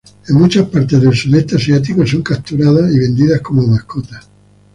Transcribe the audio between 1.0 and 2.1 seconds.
sudeste asiático